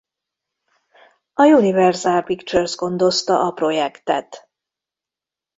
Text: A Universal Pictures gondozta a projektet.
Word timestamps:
A 1.33 1.43
Universal 1.45 2.23
Pictures 2.23 2.75
gondozta 2.75 3.39
a 3.47 3.51
projektet. 3.51 4.49